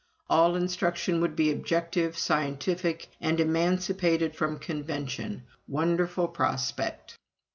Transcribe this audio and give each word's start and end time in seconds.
All 0.31 0.55
instruction 0.55 1.21
would 1.21 1.35
be 1.35 1.51
objective, 1.51 2.17
scientific, 2.17 3.09
and 3.21 3.39
emancipated 3.39 4.35
from 4.35 4.57
convention 4.57 5.43
wonderful 5.67 6.27
prospect! 6.27 7.19